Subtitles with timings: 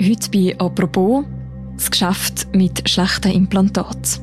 [0.00, 1.24] Heute bei «Apropos»
[1.74, 4.22] das Geschäft mit schlechten Implantaten.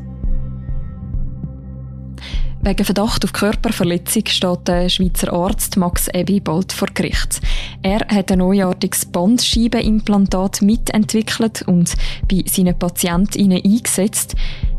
[2.61, 7.41] Wegen Verdacht auf Körperverletzung steht der Schweizer Arzt Max Ebi bald vor Gericht.
[7.81, 11.93] Er hat ein neuartiges Bandscheibenimplantat mitentwickelt und
[12.31, 14.35] bei seinen Patientinnen eingesetzt.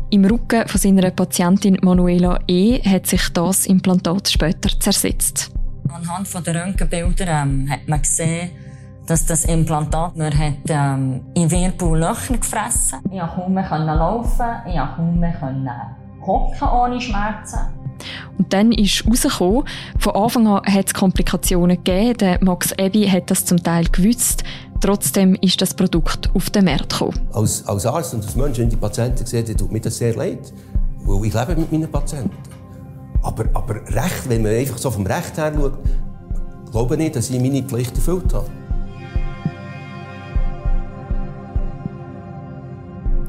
[0.09, 2.81] Im Rücken von seiner Patientin Manuela E.
[2.81, 5.51] hat sich das Implantat später zersetzt.
[5.89, 8.49] Anhand der Röntgenbilder ähm, hat man gesehen,
[9.07, 12.99] dass das Implantat mir hat, ähm, in Wirbel Löcher gefressen.
[13.09, 17.59] Ich konnte kaum mehr laufen, ich konnte kaum mehr hocken ohne Schmerzen.
[18.37, 19.63] Und dann ist herausgekommen,
[19.97, 22.17] von Anfang an hat es Komplikationen gegeben.
[22.17, 24.43] Der Max Ebi hat das zum Teil gewusst.
[24.81, 27.19] Trotzdem ist das Produkt auf den Markt gekommen.
[27.33, 30.53] Als, als Arzt und als Mensch, wenn die Patienten sehen, tut mir das sehr leid.
[31.03, 32.37] Weil ich lebe mit meinen Patienten.
[33.23, 35.79] Aber, aber Recht, wenn man einfach so vom Recht her schaut,
[36.71, 38.47] glaube ich nicht, dass ich meine Pflicht erfüllt habe.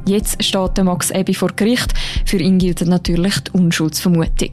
[0.09, 1.93] Jetzt steht der Max Ebi vor Gericht.
[2.25, 4.53] Für ihn gilt natürlich die Unschuldsvermutung.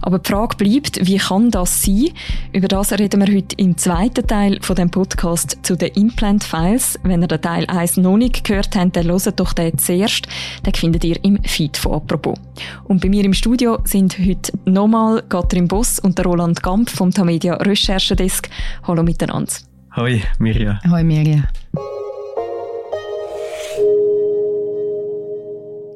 [0.00, 2.08] Aber die Frage bleibt, wie kann das sein?
[2.54, 6.98] Über das reden wir heute im zweiten Teil von dem Podcast zu den Implant Files.
[7.02, 10.28] Wenn ihr den Teil 1 noch nicht gehört habt, dann hört doch den zuerst.
[10.64, 12.38] Den findet ihr im Feed von «Apropos».
[12.84, 17.10] Und bei mir im Studio sind heute nochmal Katrin Boss und der Roland Gamp vom
[17.10, 18.48] Tamedia Recherchedesk.
[18.84, 19.52] Hallo miteinander.
[19.94, 20.80] Hoi Mirja.
[20.90, 21.42] Hoi Mirja.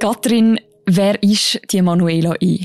[0.01, 2.61] Katrin, wer ist die Manuela E?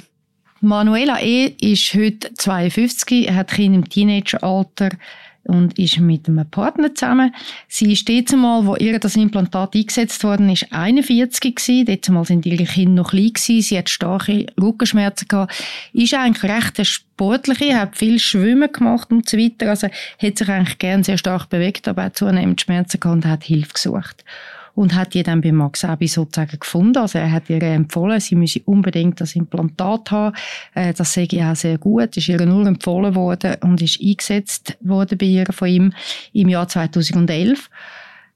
[0.62, 1.54] Manuela E.
[1.60, 4.92] ist heute 52, hat Kinder im Teenageralter
[5.44, 7.36] und ist mit einem Partner zusammen.
[7.68, 11.86] Sie ist dort einmal, wo ihr das Implantat eingesetzt worden ist, 41 gewesen.
[11.86, 13.62] Dort einmal sind ihre Kinder noch klein gewesen.
[13.62, 15.62] Sie hat starke Rückenschmerzen gehabt.
[15.92, 19.72] Ist eigentlich recht eine sportliche, hat viel Schwimmen gemacht und so weiter.
[19.72, 23.44] Also hat sich eigentlich gern sehr stark bewegt, aber hat zunehmend Schmerzen gehabt und hat
[23.44, 24.24] Hilfe gesucht
[24.76, 26.98] und hat die dann bei Max Abi sozusagen gefunden.
[26.98, 30.36] Also er hat ihr empfohlen, sie müsse unbedingt das Implantat haben.
[30.74, 32.16] Äh, das sehe ich auch sehr gut.
[32.18, 35.94] Ist ihr nur empfohlen worden und ist eingesetzt worden bei ihr von ihm
[36.34, 37.70] im Jahr 2011.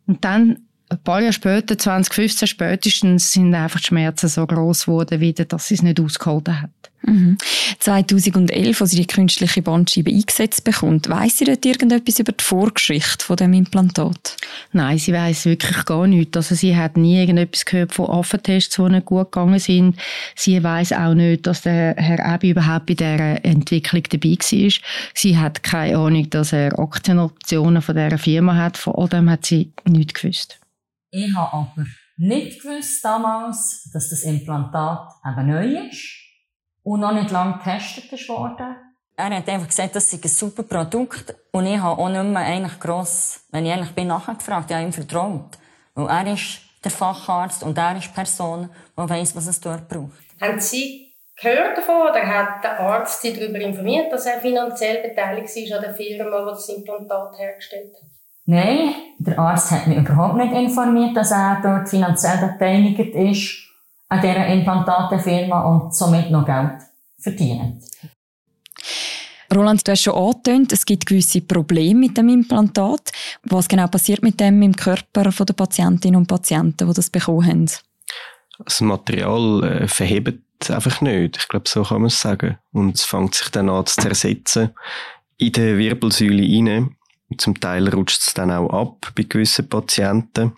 [0.08, 5.20] Und dann ein paar Jahre später, 2015 spätestens, sind einfach die Schmerzen so groß geworden,
[5.20, 6.72] wieder, dass sie es nicht ausgehalten hat.
[7.04, 7.38] Mhm.
[7.80, 13.24] 2011, als sie die künstliche Bandscheibe eingesetzt bekommt, weiss sie dort irgendetwas über die Vorgeschichte
[13.24, 14.36] von dem Implantat?
[14.74, 16.36] Nein, sie weiß wirklich gar nichts.
[16.36, 19.96] Also sie hat nie irgendetwas gehört von Affentests, die nicht gut gegangen sind.
[20.36, 24.72] Sie weiß auch nicht, dass der Herr Ebi überhaupt bei dieser Entwicklung dabei war.
[25.14, 28.78] Sie hat keine Ahnung, dass er Aktienoptionen von dieser Firma hat.
[28.78, 30.59] Von all dem hat sie nichts gewusst.
[31.12, 31.86] Ich habe aber
[32.18, 36.18] nicht gewusst damals, dass das Implantat eben neu ist
[36.84, 38.76] und noch nicht lange getestet ist worden.
[39.16, 42.42] Er hat einfach gesagt, das sei ein super Produkt und ich habe auch nicht mehr
[42.42, 45.58] eigentlich gross, wenn ich eigentlich bin, nachgefragt, ich habe ihm vertraut.
[45.96, 49.90] Weil er ist der Facharzt und er ist die Person, die weiss, was es dort
[49.90, 50.12] braucht.
[50.40, 55.56] Haben Sie gehört davon oder hat der Arzt Sie darüber informiert, dass er finanziell beteiligt
[55.56, 58.19] ist an der Firma, die das Implantat hergestellt hat?
[58.50, 63.60] Nein, der Arzt hat mich überhaupt nicht informiert, dass er dort finanziell beteiligt ist
[64.08, 66.82] an dieser Implantatenfirma und somit noch Geld
[67.20, 67.84] verdient.
[69.54, 73.12] Roland, du hast schon angetönt, es gibt gewisse Probleme mit dem Implantat.
[73.44, 77.70] Was genau passiert mit dem im Körper der Patientinnen und Patienten, die das bekommen haben?
[78.66, 81.38] Das Material äh, verhebt einfach nicht.
[81.38, 82.58] Ich glaube, so kann man es sagen.
[82.72, 84.72] Und es fängt sich dann an zu zersetzen
[85.38, 86.96] in der Wirbelsäule rein.
[87.38, 90.54] Zum Teil rutscht es dann auch ab bei gewissen Patienten.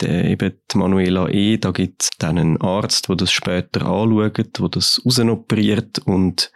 [0.00, 4.58] Der, eben die Manuela E., da gibt es dann einen Arzt, der das später anschaut,
[4.58, 6.52] der das rausoperiert und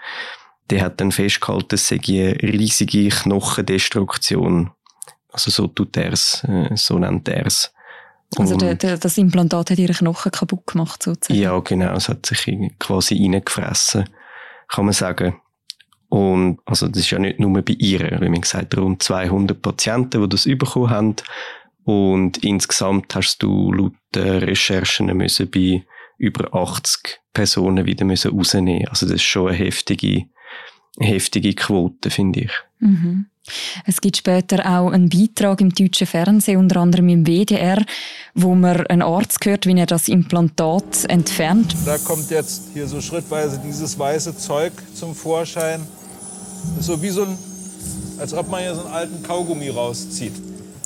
[0.68, 4.70] der hat dann festgehalten, es sei eine riesige Knochendestruktion.
[5.32, 7.72] Also so tut er es, äh, so nennt er es.
[8.36, 11.40] Also der, der, das Implantat hat ihre Knochen kaputt gemacht sozusagen?
[11.40, 12.46] Ja, genau, es hat sich
[12.78, 14.08] quasi reingefressen,
[14.68, 15.40] kann man sagen.
[16.10, 20.20] Und also das ist ja nicht nur bei ihr, wie man gesagt rund 200 Patienten,
[20.20, 21.16] die das bekommen haben.
[21.84, 25.84] Und insgesamt hast du laut Recherchen müssen bei
[26.18, 28.88] über 80 Personen wieder müssen rausnehmen.
[28.88, 30.26] Also das ist schon eine heftige,
[30.98, 32.52] heftige Quote, finde ich.
[32.80, 33.26] Mhm.
[33.86, 37.82] Es gibt später auch einen Beitrag im deutschen Fernsehen, unter anderem im WDR,
[38.34, 41.74] wo man einen Arzt hört, wie er das Implantat entfernt.
[41.84, 45.80] Da kommt jetzt hier so schrittweise dieses weiße Zeug zum Vorschein.
[46.76, 47.38] Das ist so wie so ein,
[48.18, 50.34] als ob man hier so einen alten Kaugummi rauszieht.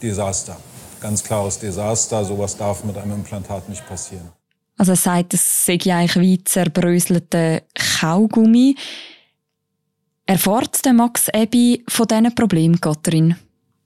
[0.03, 0.57] Desaster.
[1.01, 2.25] Ganz klares Desaster.
[2.25, 4.31] Sowas darf mit einem Implantat nicht passieren.
[4.77, 8.77] Also er sagt, es sei eigentlich wie zerbröselte Kaugummi.
[10.27, 13.37] Erfahrt der Max Ebi von diesen Problemen, Katrin?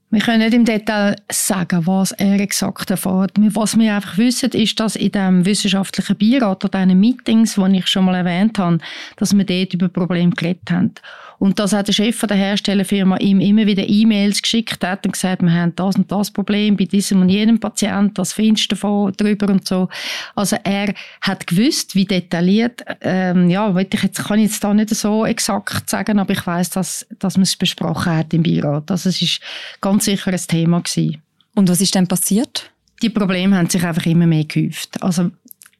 [0.09, 3.33] Wir können nicht im Detail sagen, was er exakt erfährt.
[3.35, 7.87] Was wir einfach wissen, ist, dass in dem wissenschaftlichen Beirat oder diesen Meetings, die ich
[7.87, 8.79] schon mal erwähnt habe,
[9.17, 10.93] dass wir dort über Probleme geredet haben.
[11.39, 15.41] Und dass auch der Chef der Herstellerfirma ihm immer wieder E-Mails geschickt hat und gesagt,
[15.41, 19.13] wir haben das und das Problem bei diesem und jenem Patient, was findest du davon,
[19.13, 19.87] drüber und so.
[20.35, 24.89] Also er hat gewusst, wie detailliert, ähm, ja, ich jetzt, kann ich jetzt da nicht
[24.89, 28.91] so exakt sagen, aber ich weiß, dass, dass man es besprochen hat im Beirat.
[28.91, 29.39] Also es ist
[29.79, 31.21] ganz sicher ein Thema gewesen.
[31.55, 32.69] Und was ist denn passiert?
[33.01, 35.01] Die Probleme haben sich einfach immer mehr gehäuft.
[35.01, 35.31] Also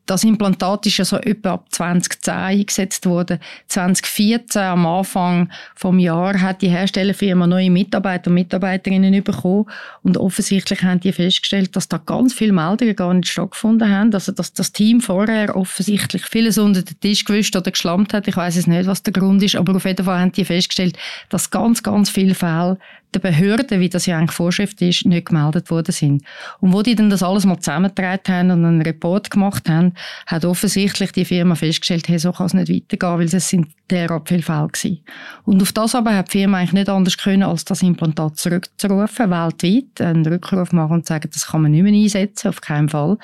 [0.09, 3.39] das Implantat ist ja so etwa ab 2010 eingesetzt worden.
[3.67, 9.65] 2014, am Anfang vom Jahr, hat die Herstellerfirma neue Mitarbeiter und Mitarbeiterinnen bekommen.
[10.01, 14.11] Und offensichtlich haben die festgestellt, dass da ganz viele Meldungen gar nicht stattgefunden haben.
[14.11, 18.27] Also, dass das Team vorher offensichtlich vieles unter den Tisch gewischt oder geschlammt hat.
[18.27, 20.97] Ich weiß es nicht, was der Grund ist, aber auf jeden Fall haben die festgestellt,
[21.29, 22.79] dass ganz, ganz viele Fälle
[23.13, 26.23] der Behörden, wie das ja eigentlich Vorschrift ist, nicht gemeldet worden sind.
[26.59, 29.93] Und wo die dann das alles mal zusammengetragen haben und einen Report gemacht haben,
[30.27, 34.29] hat offensichtlich die Firma festgestellt, hey, so kann es nicht weitergehen, weil das sind derart
[34.29, 34.99] viele Fälle gewesen.
[35.45, 39.31] Und auf das aber hat die Firma eigentlich nicht anders können, als das Implantat zurückzurufen,
[39.31, 43.17] weltweit, einen Rückruf machen und sagen, das kann man nicht mehr einsetzen, auf keinen Fall.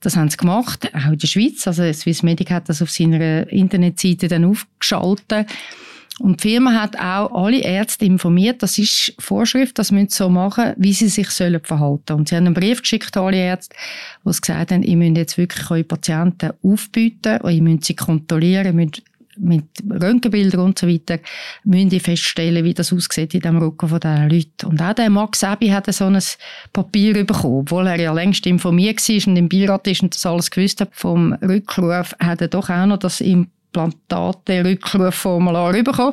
[0.00, 1.66] Das haben sie gemacht, auch in der Schweiz.
[1.66, 5.48] Also Swissmedic hat das auf seiner Internetseite dann aufgeschaltet.
[6.18, 10.28] Und die Firma hat auch alle Ärzte informiert, das ist Vorschrift, das müssen sie so
[10.28, 12.14] machen, wie sie sich sollen verhalten.
[12.14, 13.76] Und sie haben einen Brief geschickt an alle Ärzte,
[14.24, 17.94] wo sie gesagt haben, ihr müsst jetzt wirklich eure Patienten aufbieten, und ihr müsst sie
[17.94, 19.02] kontrollieren, müsst
[19.40, 21.18] mit Röntgenbildern und so weiter,
[21.64, 24.66] müssen die feststellen, wie das aussieht in dem Rücken von diesen Leuten.
[24.66, 26.18] Und auch der Max Ebi hat so ein
[26.72, 30.50] Papier bekommen, obwohl er ja längst informiert war und im Beirat ist und das alles
[30.50, 36.12] gewusst hat vom Rückruf, hat er doch auch noch das im Implantate-Rückrufformular bekommen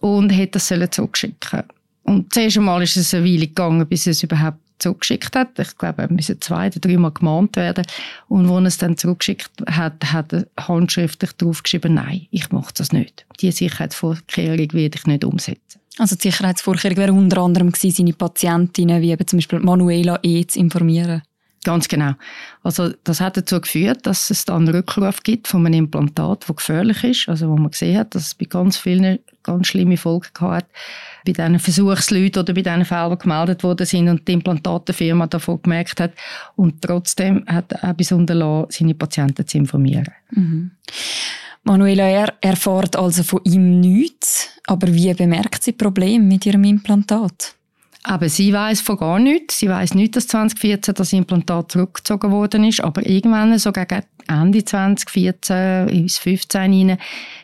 [0.00, 1.62] und hätte das zurückschicken
[2.04, 5.58] Und zuerst einmal ist es eine Weile gegangen, bis es überhaupt zurückgeschickt hat.
[5.58, 7.86] Ich glaube, er musste zwei oder dreimal gemahnt werden.
[8.28, 12.92] Und als er es dann zurückgeschickt hat, hat er handschriftlich draufgeschrieben, nein, ich mache das
[12.92, 13.24] nicht.
[13.40, 15.80] Die Sicherheitsvorkehrung werde ich nicht umsetzen.
[15.98, 20.44] Also die Sicherheitsvorkehrung wäre unter anderem gewesen, seine Patientinnen, wie eben zum Beispiel Manuela E.
[20.46, 21.22] zu informieren.
[21.64, 22.14] Ganz genau.
[22.64, 27.04] Also das hat dazu geführt, dass es dann Rückruf gibt von einem Implantat, das gefährlich
[27.04, 27.28] ist.
[27.28, 30.66] Also wo man gesehen hat, dass es bei ganz vielen ganz schlimme Folgen hat,
[31.24, 35.62] bei diesen Versuchsleuten oder bei diesen Fällen, die gemeldet worden sind und die Implantatenfirma davon
[35.62, 36.12] gemerkt hat.
[36.56, 40.12] Und trotzdem hat er bis unterlassen, seine Patienten zu informieren.
[40.30, 40.72] Mhm.
[41.64, 42.34] Manuela R.
[42.40, 47.54] erfährt also von ihm nichts, aber wie bemerkt sie Probleme mit ihrem Implantat?
[48.04, 49.60] Aber sie weiß von gar nichts.
[49.60, 52.82] Sie weiß nicht, dass 2014 das Implantat zurückgezogen worden ist.
[52.82, 56.98] Aber irgendwann, so gegen Ende 2014 bis 2015 rein,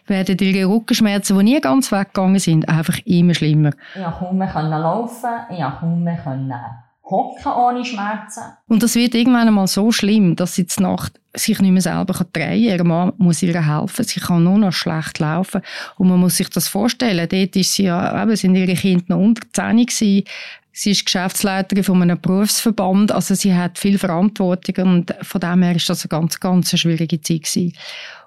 [0.06, 3.70] werden ihre Rückenschmerzen, die nie ganz weggegangen sind, einfach immer schlimmer.
[3.94, 8.42] Ich konnte kaum mehr laufen, ich konnte kaum mehr hocken ohne Schmerzen.
[8.68, 12.12] Und das wird irgendwann einmal so schlimm, dass sie die Nacht sich nicht mehr selber
[12.32, 12.58] drehen kann.
[12.58, 14.04] Ihr Mann muss ihr helfen.
[14.04, 15.62] Sie kann nur noch schlecht laufen.
[15.96, 17.28] Und man muss sich das vorstellen.
[17.28, 20.24] Dort ist sie ja, eben, sind ihre Kinder noch unter 10 gewesen.
[20.72, 23.10] Sie ist Geschäftsleiterin von einem Berufsverband.
[23.10, 27.20] Also sie hat viel Verantwortung und von dem her ist das eine ganz, ganz schwierige
[27.20, 27.72] Zeit gewesen.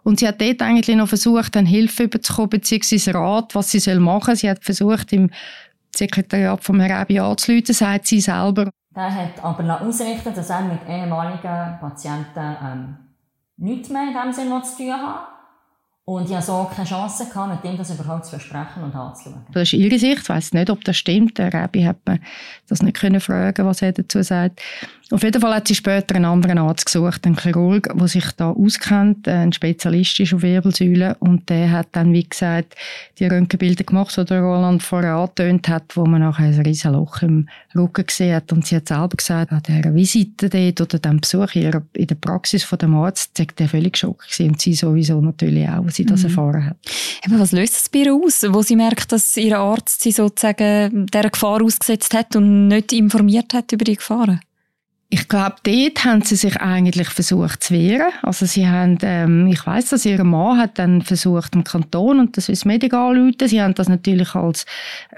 [0.03, 4.25] Und sie hat dort eigentlich noch versucht, dann Hilfe überzukommen, beziehungsweise Rat, was sie machen
[4.25, 4.35] soll.
[4.35, 5.29] Sie hat versucht, im
[5.95, 8.69] Sekretariat vom Herrn Ebi anzuleiten, sagt sie selber.
[8.95, 12.97] Der hat aber ausrichten dass er mit ehemaligen Patienten ähm,
[13.57, 15.27] nichts mehr in dem Sinne zu tun hat.
[16.03, 19.45] Und ich hatte so keine Chance, gehabt, mit dem das überhaupt zu versprechen und anzuschauen.
[19.53, 20.23] Das ist ihre Sicht.
[20.23, 21.37] Ich weiss nicht, ob das stimmt.
[21.37, 22.19] Der Rebi hat mir
[22.67, 24.61] das nicht können fragen, was er dazu sagt.
[25.11, 28.51] Auf jeden Fall hat sie später einen anderen Arzt gesucht, einen Chirurg, der sich da
[28.51, 31.17] auskennt, äh, ein Spezialist ist auf Wirbelsäule.
[31.19, 32.75] Und der hat dann, wie gesagt,
[33.19, 37.49] die Röntgenbilder gemacht, die Roland vorher angetönt hat, wo man nachher ein riesen Loch im
[37.75, 38.53] Rücken gesehen hat.
[38.53, 42.63] Und sie hat selber gesagt, an dieser Visite dort oder dem Besuch in der Praxis
[42.63, 44.49] von dem Arzt, sei der völlig gewesen.
[44.49, 46.29] Und sie sowieso natürlich auch, als sie das mhm.
[46.29, 46.77] erfahren hat.
[47.25, 51.05] Aber was löst es bei ihr aus, wo sie merkt, dass ihr Arzt sie sozusagen
[51.07, 54.39] dieser Gefahr ausgesetzt hat und nicht informiert hat über die Gefahren?
[55.13, 58.13] Ich glaube, dort haben sie sich eigentlich versucht zu wehren.
[58.21, 62.37] Also sie haben, ähm, ich weiß, dass ihr Mann hat dann versucht, im Kanton und
[62.37, 63.49] das ist Medical anzurufen.
[63.49, 64.65] Sie haben das natürlich als,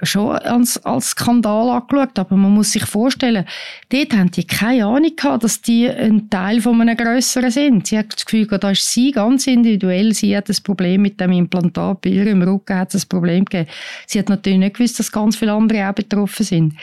[0.02, 3.46] schon als, als Skandal angeschaut, aber man muss sich vorstellen,
[3.90, 7.86] dort haben die keine Ahnung gehabt, dass die ein Teil von einem Grösseren sind.
[7.86, 11.34] Sie hat das Gefühl, da ist sie ganz individuell, sie hat das Problem mit dem
[11.34, 13.70] Implantat, bei ihr im Rücken hat ein Problem gegeben.
[14.08, 16.74] Sie hat natürlich nicht gewusst, dass ganz viele andere auch betroffen sind.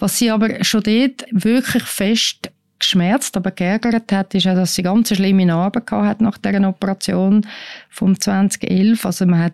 [0.00, 4.82] Was sie aber schon dort wirklich fest geschmerzt, aber geärgert hat, ist auch, dass sie
[4.82, 7.46] ganz schlimme Narben hat nach dieser Operation
[7.90, 9.04] vom 2011.
[9.04, 9.52] Also man hat,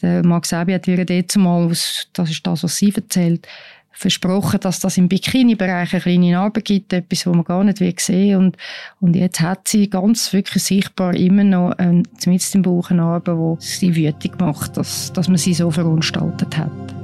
[0.00, 3.46] der Max Ebi hat ihr dort mal, das ist das, was sie erzählt,
[3.92, 7.94] versprochen, dass das im Bikini-Bereich eine kleine Narbe gibt, etwas, was man gar nicht will
[7.98, 8.56] sehen und
[9.00, 13.36] und jetzt hat sie ganz wirklich sichtbar immer noch ähm, zumindest im Bauch eine Narbe,
[13.36, 17.01] wo sie wütig macht, dass, dass man sie so verunstaltet hat.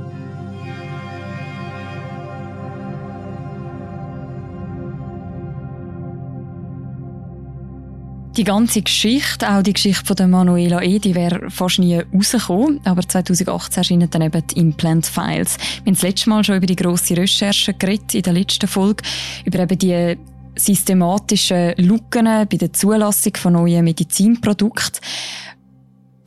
[8.38, 12.78] Die ganze Geschichte, auch die Geschichte von der Manuela E., die wäre fast nie rausgekommen.
[12.84, 15.58] Aber 2018 erscheinen dann eben die Implant Files.
[15.82, 19.02] Wir haben das letzte Mal schon über die grosse Recherche geredet, in der letzten Folge,
[19.44, 20.16] über eben die
[20.54, 25.00] systematischen Lücken bei der Zulassung von neuen Medizinprodukten.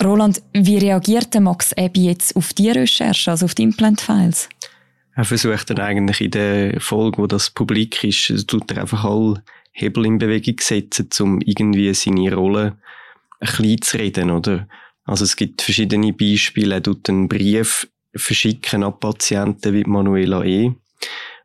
[0.03, 4.49] Roland, wie reagiert Max Ebi jetzt auf die Recherche, also auf die Implant Files?
[5.15, 9.41] Er versucht dann eigentlich in der Folge, wo das publik ist, tut er einfach all
[9.71, 12.77] Hebel in Bewegung setzen, um irgendwie seine Rolle
[13.39, 14.67] ein bisschen zu reden, oder?
[15.03, 16.75] Also es gibt verschiedene Beispiele.
[16.75, 20.73] Er tut einen Brief verschicken an Patienten wie Manuela E.,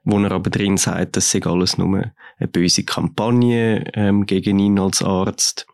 [0.05, 4.79] wo er aber drin sagt, das sei alles nur eine böse Kampagne ähm, gegen ihn
[4.79, 5.67] als Arzt.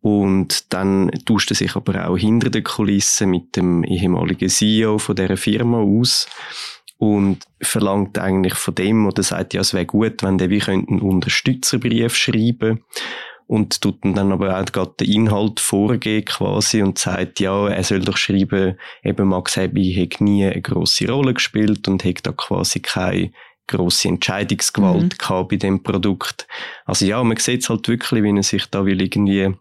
[0.00, 5.16] Und dann tauscht er sich aber auch hinter den Kulissen mit dem ehemaligen CEO von
[5.16, 6.28] der Firma aus
[6.98, 11.00] und verlangt eigentlich von dem oder sagt, ja, es wäre gut, wenn der wie einen
[11.00, 12.84] Unterstützerbrief schreiben
[13.46, 18.00] und tut dann aber auch gerade den Inhalt vorgehen quasi und sagt, ja, er soll
[18.00, 22.80] doch schreiben, eben Max Hebi hat nie eine grosse Rolle gespielt und hat da quasi
[22.80, 23.30] keine
[23.68, 25.18] grosse Entscheidungsgewalt mhm.
[25.18, 26.48] gehabt bei dem Produkt.
[26.84, 29.54] Also ja, man sieht es halt wirklich, wie er sich da will irgendwie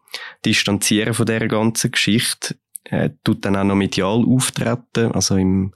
[0.43, 2.55] distanzieren von der ganzen Geschichte
[2.89, 5.73] äh, tut dann auch noch medial auftreten, also im,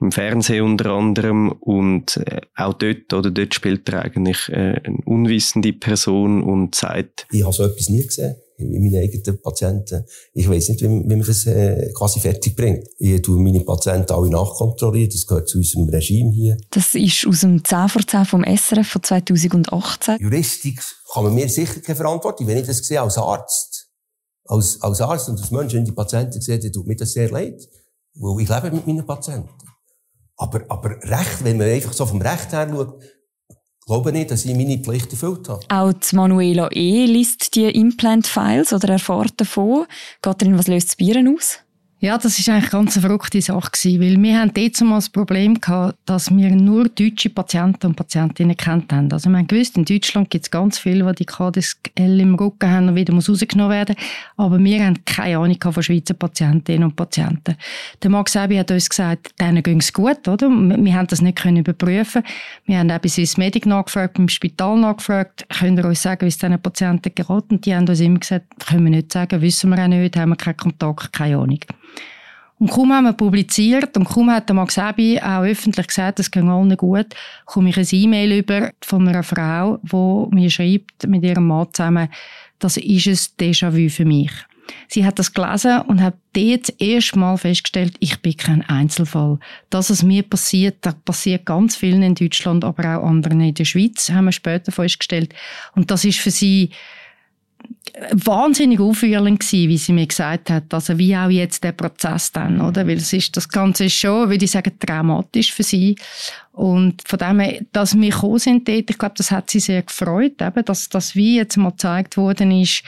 [0.00, 4.98] im Fernsehen unter anderem und äh, auch dort, oder dort spielt er eigentlich äh, eine
[5.04, 7.26] unwissende Person und sagt...
[7.30, 10.04] Ich habe so etwas nie gesehen in meinen eigenen Patienten.
[10.34, 12.86] Ich weiß nicht, wie, wie man das äh, quasi fertig bringt.
[12.98, 16.56] Ich tue meine Patienten alle nachkontrollieren, das gehört zu unserem Regime hier.
[16.70, 20.18] Das ist aus dem 10 vor 10 vom SRF von 2018.
[20.20, 23.69] Juristisch kann man mir sicher keine Verantwortung, wenn ich das sehe als Arzt
[24.50, 27.68] als, als Arzt und als Mensch, wenn die Patienten dann tut mir das sehr leid.
[28.14, 29.48] Weil ich lebe mit meinen Patienten.
[30.36, 33.00] Aber, aber Recht, wenn man einfach so vom Recht her schaut,
[33.86, 35.60] glaube nicht, dass ich meine Pflicht erfüllt habe.
[35.68, 37.06] Auch Manuela E.
[37.06, 39.86] liest die Implant-Files oder erfährt davon.
[40.22, 41.58] Katrin, was löst das Bieren aus?
[42.02, 45.60] Ja, das ist eigentlich ganz eine verrückte Sache gewesen, weil wir haben mal das Problem
[45.60, 49.12] gehabt, dass wir nur deutsche Patienten und Patientinnen kennt haben.
[49.12, 52.70] Also wir haben gewusst, in Deutschland gibt es ganz viele, die die KDSL im Rücken
[52.70, 53.96] haben und wieder rausgenommen werden.
[54.38, 57.56] Aber wir haben keine Ahnung von Schweizer Patientinnen und Patienten.
[58.02, 60.48] Der Max Ebi hat uns gesagt, denen ging es gut, oder?
[60.48, 62.22] Wir haben das nicht können überprüfen.
[62.64, 66.28] Wir haben auch bei Swiss Medic nachgefragt, beim Spital nachgefragt, können wir uns sagen, wie
[66.28, 67.12] es diesen Patienten?
[67.26, 70.30] Und die haben uns immer gesagt, können wir nicht sagen, wissen wir auch nicht, haben
[70.30, 71.60] wir keinen Kontakt, keine Ahnung.
[72.60, 76.30] Und kaum haben wir publiziert und kaum hat der Max Ebi auch öffentlich gesagt, es
[76.30, 77.06] geht allen gut,
[77.46, 82.10] komme ich ein E-Mail über von einer Frau, die mir schreibt, mit ihrem Mann zusammen,
[82.58, 84.30] das ist ein Déjà-vu für mich.
[84.88, 89.38] Sie hat das gelesen und hat dort das erste Mal festgestellt, ich bin kein Einzelfall.
[89.70, 93.64] Das, was mir passiert, das passiert ganz vielen in Deutschland, aber auch anderen in der
[93.64, 95.34] Schweiz, haben wir später festgestellt.
[95.74, 96.70] Und das ist für sie
[98.12, 102.60] wahnsinnig aufwühlend gewesen, wie sie mir gesagt hat, also wie auch jetzt der Prozess dann,
[102.60, 102.86] oder?
[102.86, 105.96] Weil es ist, das Ganze ist schon, würde ich sagen, traumatisch für sie.
[106.52, 109.82] Und von dem her, dass wir gekommen sind dort, ich glaube, das hat sie sehr
[109.82, 112.82] gefreut, eben, dass das wie jetzt mal gezeigt worden ist,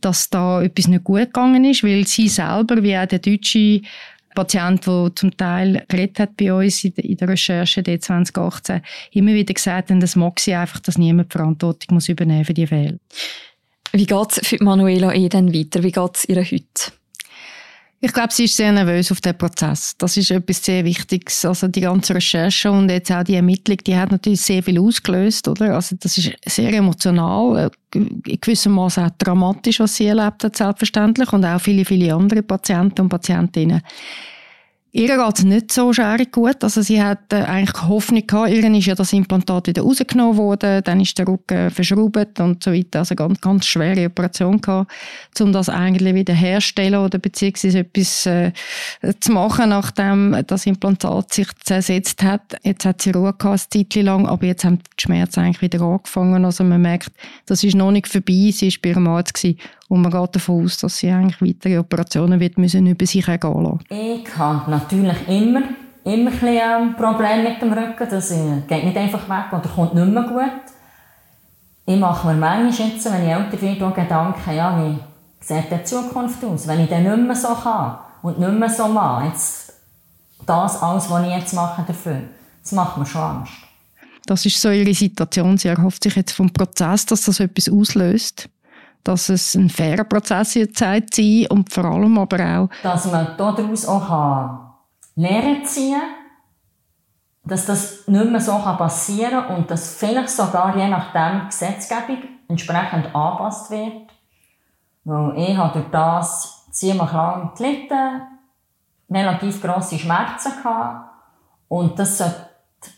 [0.00, 3.82] dass da etwas nicht gut gegangen ist, weil sie selber, wie auch der deutsche
[4.34, 8.80] Patient, der zum Teil geredet hat bei uns in der Recherche 2018,
[9.12, 12.66] immer wieder gesagt hat, das mag sie einfach, dass niemand Verantwortung muss übernehmen für die
[12.66, 13.00] Fälle.
[13.92, 15.28] Wie geht es für Manuela E.
[15.28, 15.82] dann weiter?
[15.82, 16.92] Wie geht es ihr heute?
[18.02, 19.94] Ich glaube, sie ist sehr nervös auf den Prozess.
[19.98, 21.44] Das ist etwas sehr Wichtiges.
[21.44, 25.46] Also die ganze Recherche und jetzt auch die Ermittlung, die hat natürlich sehr viel ausgelöst,
[25.48, 25.74] oder?
[25.74, 30.56] Also das ist sehr emotional, äh, in gewissem Maße auch dramatisch, was sie erlebt hat,
[30.56, 33.82] selbstverständlich, und auch viele, viele andere Patienten und Patientinnen.
[34.92, 36.64] Ihr geht es nicht so schärig gut.
[36.64, 38.50] Also sie hat äh, eigentlich Hoffnung gehabt.
[38.50, 42.72] Ihr ist ja das Implantat wieder rausgenommen worden, dann ist der Rücken verschraubt und so
[42.72, 42.98] weiter.
[43.00, 44.90] Also ganz, ganz schwere Operation gehabt,
[45.40, 48.52] um das eigentlich wieder herzustellen oder beziehungsweise etwas äh,
[49.20, 52.56] zu machen, nachdem das Implantat sich zersetzt hat.
[52.64, 55.82] Jetzt hat sie Ruhe gehabt, eine Zeit lang, aber jetzt haben die Schmerzen eigentlich wieder
[55.82, 56.44] angefangen.
[56.44, 57.12] Also man merkt,
[57.46, 58.50] das ist noch nicht vorbei.
[58.52, 59.58] Sie war bei ihrem Arzt gewesen.
[59.90, 63.64] Und man geht davon aus, dass sie eigentlich weitere Operationen wird müssen über sich ergehen
[63.64, 63.80] lassen.
[63.88, 65.62] Ich habe natürlich immer,
[66.04, 68.06] immer ein Problem mit dem Rücken.
[68.08, 70.62] Das äh, geht nicht einfach weg oder kommt nicht mehr gut.
[71.86, 74.96] Ich mache mir manchmal jetzt, wenn ich älter werde, Gedanken, ja, wie
[75.44, 76.68] sieht die Zukunft aus?
[76.68, 79.72] Wenn ich dann nicht mehr so kann und nicht mehr so mache, jetzt
[80.46, 82.20] das alles, was ich jetzt mache dafür,
[82.62, 83.54] Das macht mir schon Angst.
[84.26, 85.58] Das ist so Ihre Situation.
[85.58, 88.48] Sie erhofft sich jetzt vom Prozess, dass das etwas auslöst.
[89.04, 92.68] Dass es ein fairer Prozess Zeit sein und vor allem aber auch...
[92.82, 94.74] Dass man daraus auch
[95.16, 96.00] Lehren ziehen
[97.44, 103.14] dass das nicht mehr so passieren kann und dass vielleicht sogar je nachdem Gesetzgebung entsprechend
[103.14, 104.10] angepasst wird.
[105.04, 108.22] Weil ich habe durch das ziemlich lang gelitten,
[109.10, 111.10] relativ grosse Schmerzen gehabt
[111.68, 112.50] und das sollte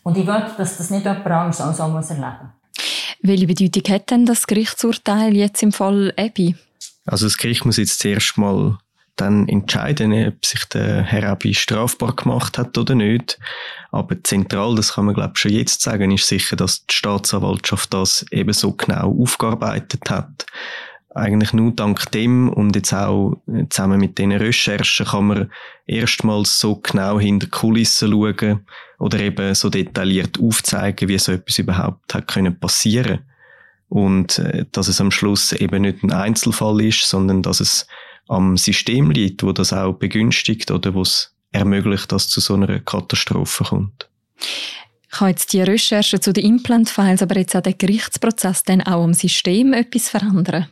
[0.04, 2.52] und ich will, dass das nicht jemand anderes auch so muss erleben
[3.22, 6.56] Welche Bedeutung hat denn das Gerichtsurteil jetzt im Fall Ebi?
[7.06, 8.78] Also das Gericht muss jetzt zuerst mal
[9.14, 13.38] dann entscheiden, ob sich der Herr Abi strafbar gemacht hat oder nicht.
[13.92, 17.94] Aber zentral, das kann man glaube ich schon jetzt sagen, ist sicher, dass die Staatsanwaltschaft
[17.94, 20.46] das eben so genau aufgearbeitet hat
[21.14, 23.36] eigentlich nur dank dem und jetzt auch
[23.68, 25.50] zusammen mit diesen Recherchen kann man
[25.86, 28.66] erstmals so genau hinter Kulissen schauen
[28.98, 33.20] oder eben so detailliert aufzeigen, wie so etwas überhaupt hat können passieren
[33.88, 37.86] und äh, dass es am Schluss eben nicht ein Einzelfall ist, sondern dass es
[38.26, 42.80] am System liegt, wo das auch begünstigt oder wo es ermöglicht, dass zu so einer
[42.80, 44.08] Katastrophe kommt.
[45.10, 49.12] Kann jetzt die Recherche zu den Implant-Files, aber jetzt auch der Gerichtsprozess dann auch am
[49.12, 50.68] System etwas verändern?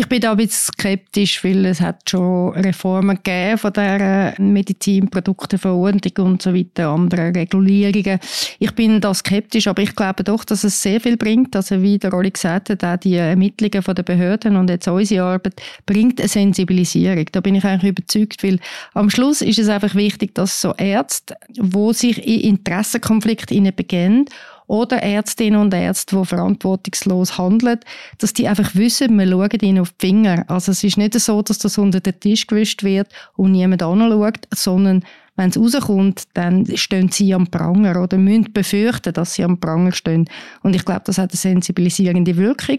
[0.00, 6.26] Ich bin da ein bisschen skeptisch, weil es hat schon Reformen gegeben von der Medizinprodukteverordnung
[6.26, 8.18] und so weiter, andere Regulierungen.
[8.58, 11.54] Ich bin da skeptisch, aber ich glaube doch, dass es sehr viel bringt.
[11.54, 15.22] Also wie der Rolli gesagt hat, auch die Ermittlungen von den Behörden und jetzt unsere
[15.22, 17.26] Arbeit bringt eine Sensibilisierung.
[17.30, 18.58] Da bin ich eigentlich überzeugt, weil
[18.94, 24.24] am Schluss ist es einfach wichtig, dass so Ärzte, wo sich in Interessenkonflikt begehen
[24.70, 27.80] oder Ärztinnen und Ärzte, die verantwortungslos handeln,
[28.18, 30.44] dass die einfach wissen, wir schauen ihnen auf die Finger.
[30.46, 34.46] Also es ist nicht so, dass das unter den Tisch gewischt wird und niemand anschaut,
[34.54, 35.02] sondern
[35.34, 39.90] wenn es rauskommt, dann stehen sie am Pranger oder müssen befürchten, dass sie am Pranger
[39.90, 40.28] stehen.
[40.62, 42.78] Und ich glaube, das hat eine sensibilisierende Wirkung.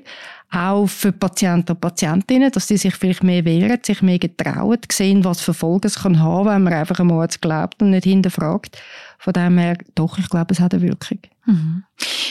[0.52, 5.24] Auch für Patienten und Patientinnen, dass sie sich vielleicht mehr wehren, sich mehr getrauen, sehen,
[5.24, 8.78] was für Folgen es kann haben, wenn man einfach einem Arzt glaubt und nicht hinterfragt.
[9.22, 11.20] Von dem her, doch, ich glaube, es hat eine Wirkung.
[11.46, 11.84] Mhm.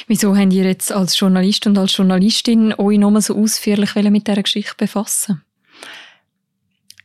[0.08, 4.42] Wieso habt ihr jetzt als Journalist und als Journalistin euch nochmal so ausführlich mit dieser
[4.42, 5.40] Geschichte befassen?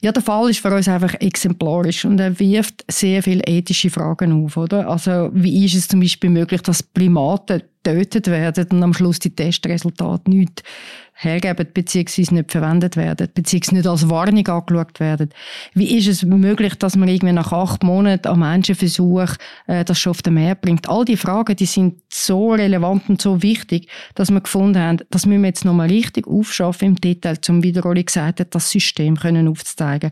[0.02, 4.44] Ja, der Fall ist für uns einfach exemplarisch und er wirft sehr viele ethische Fragen
[4.44, 4.90] auf, oder?
[4.90, 9.36] Also, wie ist es zum Beispiel möglich, dass Primaten getötet werden und am Schluss die
[9.36, 10.64] Testresultate nicht
[11.16, 12.36] hergeben bzw.
[12.36, 13.76] nicht verwendet werden, bzw.
[13.76, 15.30] nicht als Warnung angeschaut werden.
[15.74, 19.36] Wie ist es möglich, dass man irgendwie nach acht Monaten am Menschenversuch
[19.68, 20.90] äh, das schon auf den Meer bringt?
[20.90, 25.26] All die Fragen, die sind so relevant und so wichtig, dass wir gefunden haben, das
[25.26, 28.70] müssen wir jetzt nochmal richtig aufschaffen im Detail, um, wie der Rolli gesagt hat, das
[28.70, 30.12] System können aufzuzeigen.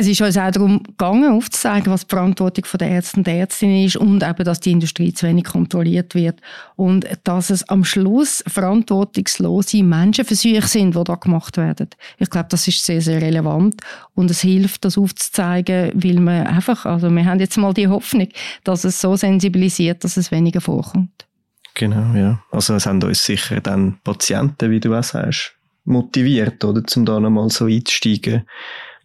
[0.00, 3.96] Es ist uns auch darum gegangen, aufzuzeigen, was die Verantwortung der Ärzte und Ärztinnen ist
[3.96, 6.40] und eben, dass die Industrie zu wenig kontrolliert wird
[6.76, 11.88] und dass es am Schluss verantwortungslose Menschenversuche sind, die da gemacht werden.
[12.18, 13.80] Ich glaube, das ist sehr, sehr relevant
[14.14, 18.28] und es hilft, das aufzuzeigen, weil wir einfach, also wir haben jetzt mal die Hoffnung,
[18.62, 21.26] dass es so sensibilisiert, dass es weniger vorkommt.
[21.74, 22.40] Genau, ja.
[22.52, 27.18] Also es haben uns sicher dann Patienten, wie du auch sagst, motiviert, oder, um da
[27.18, 28.44] nochmal so einzusteigen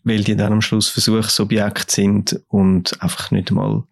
[0.03, 3.83] weil die dann am Schluss Versuchsobjekt sind und einfach nicht einmal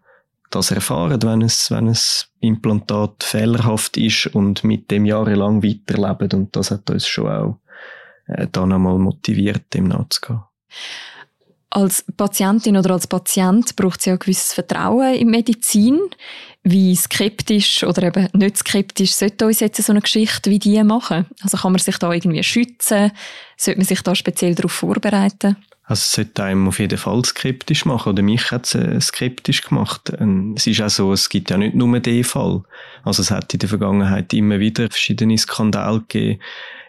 [0.50, 6.30] das erfahren, wenn es, wenn es Implantat fehlerhaft ist und mit dem jahrelang weiterleben.
[6.34, 7.60] Und das hat uns schon auch
[8.28, 10.42] äh, dann einmal motiviert, dem nachzugehen.
[11.74, 16.02] Als Patientin oder als Patient braucht es ja ein gewisses Vertrauen in Medizin.
[16.64, 21.28] Wie skeptisch oder eben nicht skeptisch sollte uns jetzt so eine Geschichte wie die machen?
[21.42, 23.14] Also kann man sich da irgendwie schützen?
[23.56, 25.56] Sollte man sich da speziell darauf vorbereiten?
[25.92, 28.14] Also es sollte einem auf jeden Fall skeptisch machen.
[28.14, 30.14] Oder mich hat es äh, skeptisch gemacht.
[30.20, 32.64] Ähm, es ist auch so, es gibt ja nicht nur den Fall.
[33.04, 36.40] Also es hat in der Vergangenheit immer wieder verschiedene Skandale gegeben,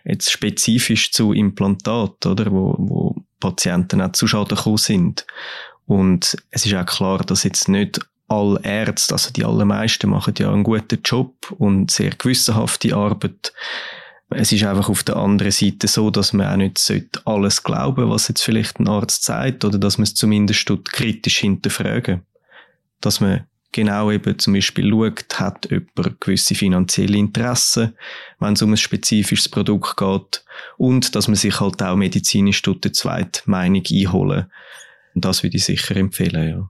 [0.05, 5.27] jetzt spezifisch zu Implantat, oder, wo, wo Patienten auch zu Schaden gekommen sind.
[5.87, 10.53] Und es ist auch klar, dass jetzt nicht alle Ärzte, also die allermeisten machen ja
[10.53, 13.53] einen guten Job und sehr gewissenhafte Arbeit
[14.35, 18.29] es ist einfach auf der anderen Seite so, dass man auch nicht alles glauben was
[18.29, 22.23] jetzt vielleicht ein Arzt sagt, oder dass man es zumindest kritisch hinterfragen.
[23.01, 27.95] Dass man genau eben zum Beispiel schaut, hat jemand gewisse finanzielle Interessen,
[28.39, 30.45] wenn es um ein spezifisches Produkt geht,
[30.77, 34.47] und dass man sich halt auch medizinisch dort eine zweite Meinung einholen.
[35.15, 36.69] Und das würde ich sicher empfehlen, ja.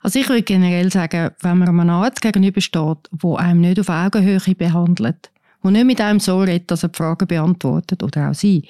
[0.00, 4.54] Also ich würde generell sagen, wenn man einem Arzt gegenübersteht, der einem nicht auf Augenhöhe
[4.54, 5.30] behandelt,
[5.62, 8.68] der nicht mit einem so redet, dass er die Fragen beantwortet, oder auch sie,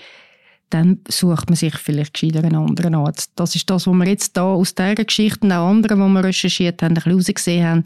[0.71, 3.33] dann sucht man sich vielleicht gescheiter einen anderen Arzt.
[3.37, 6.25] Das ist das, was wir jetzt da aus dieser Geschichte und auch anderen, die wir
[6.25, 7.83] recherchiert haben, ein bisschen herausgesehen haben.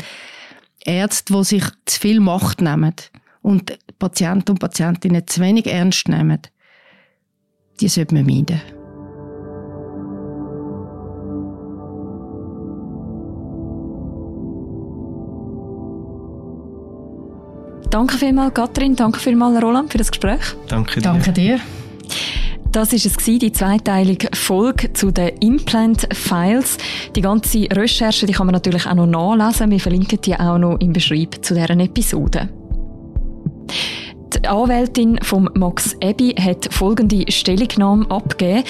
[0.85, 2.95] Ärzte, die sich zu viel Macht nehmen
[3.41, 6.41] und Patienten und Patientinnen zu wenig ernst nehmen,
[7.81, 8.84] die sollte man meiden.
[17.95, 18.97] Danke vielmals, Katrin.
[18.97, 20.41] Danke vielmals, Roland, für das Gespräch.
[20.67, 21.03] Danke dir.
[21.03, 21.61] Danke dir.
[22.73, 26.77] Das ist es die zweiteilige Folge zu den Implant Files.
[27.15, 29.71] Die ganze Recherche, die kann man natürlich auch noch nachlesen.
[29.71, 32.49] Wir verlinken die auch noch im Beschreib zu deren Episode.
[34.35, 38.65] Die Anwältin von Max Ebi hat folgende Stellungnahme abgegeben.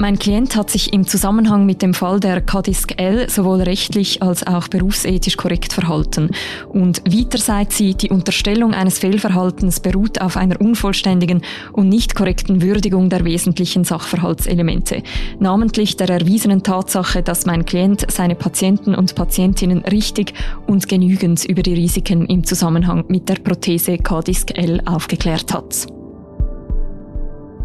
[0.00, 4.46] Mein Klient hat sich im Zusammenhang mit dem Fall der Kadisk L sowohl rechtlich als
[4.46, 6.30] auch berufsethisch korrekt verhalten.
[6.68, 12.62] Und weiter sagt sie, die Unterstellung eines Fehlverhaltens beruht auf einer unvollständigen und nicht korrekten
[12.62, 15.02] Würdigung der wesentlichen Sachverhaltselemente.
[15.40, 20.32] Namentlich der erwiesenen Tatsache, dass mein Klient seine Patienten und Patientinnen richtig
[20.68, 25.97] und genügend über die Risiken im Zusammenhang mit der Prothese Kadisk L aufgeklärt hat.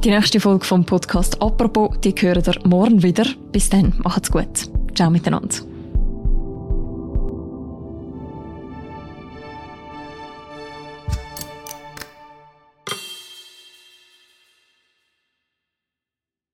[0.04, 3.26] Die nächste Folge vom Podcast Apropos, die hören ihr morgen wieder.
[3.54, 4.70] Bis dann, macht's gut.
[4.94, 5.73] Ciao miteinander.